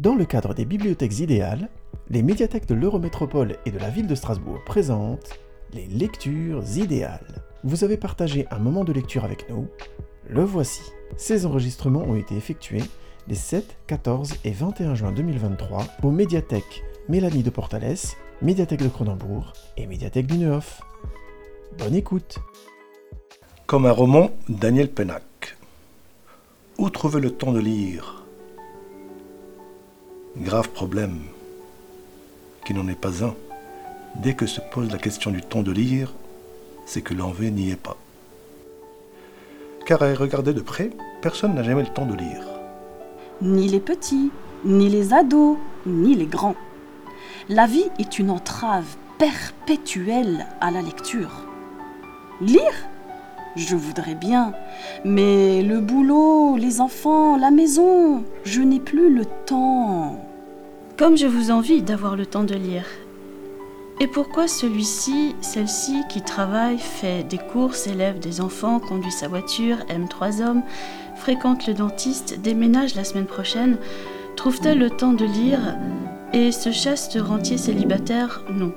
[0.00, 1.68] Dans le cadre des bibliothèques idéales,
[2.08, 5.38] les médiathèques de l'Eurométropole et de la ville de Strasbourg présentent
[5.74, 7.44] les lectures idéales.
[7.64, 9.68] Vous avez partagé un moment de lecture avec nous,
[10.26, 10.80] le voici.
[11.18, 12.82] Ces enregistrements ont été effectués
[13.28, 17.98] les 7, 14 et 21 juin 2023 aux médiathèques Mélanie de Portales,
[18.40, 20.80] médiathèque de Cronenbourg et médiathèque du Neuf.
[21.76, 22.38] Bonne écoute
[23.66, 25.58] Comme un roman, Daniel Pennac.
[26.78, 28.20] Où trouver le temps de lire?
[30.36, 31.22] Grave problème,
[32.64, 33.34] qui n'en est pas un.
[34.14, 36.14] Dès que se pose la question du temps de lire,
[36.86, 37.96] c'est que l'envie n'y est pas.
[39.86, 40.90] Car à regarder de près,
[41.20, 42.46] personne n'a jamais le temps de lire.
[43.42, 44.30] Ni les petits,
[44.64, 46.56] ni les ados, ni les grands.
[47.48, 51.44] La vie est une entrave perpétuelle à la lecture.
[52.40, 52.88] Lire
[53.56, 54.52] Je voudrais bien,
[55.04, 60.29] mais le boulot, les enfants, la maison, je n'ai plus le temps.
[61.00, 62.84] Comme je vous envie d'avoir le temps de lire.
[64.00, 69.78] Et pourquoi celui-ci, celle-ci qui travaille, fait des courses, élève des enfants, conduit sa voiture,
[69.88, 70.60] aime trois hommes,
[71.16, 73.78] fréquente le dentiste, déménage la semaine prochaine,
[74.36, 75.78] trouve-t-elle le temps de lire
[76.34, 78.74] et ce chaste rentier célibataire, non?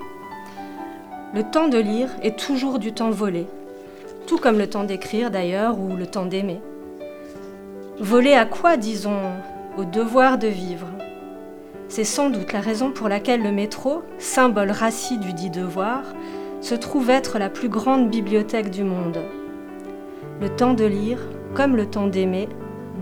[1.33, 3.47] Le temps de lire est toujours du temps volé,
[4.27, 6.61] tout comme le temps d'écrire d'ailleurs ou le temps d'aimer.
[7.99, 9.19] Volé à quoi, disons
[9.77, 10.87] Au devoir de vivre?
[11.95, 16.01] C'est sans doute la raison pour laquelle le métro, symbole rassis du dit devoir,
[16.59, 19.19] se trouve être la plus grande bibliothèque du monde.
[20.41, 21.19] Le temps de lire,
[21.53, 22.49] comme le temps d'aimer,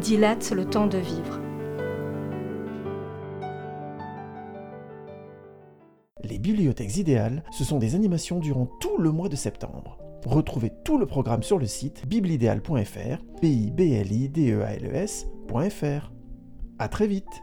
[0.01, 1.39] dilate le temps de vivre.
[6.25, 9.99] Les bibliothèques idéales, ce sont des animations durant tout le mois de septembre.
[10.25, 14.61] Retrouvez tout le programme sur le site biblideal.fr, b i b l i d e
[14.61, 16.01] a l e.
[16.77, 17.41] À très vite.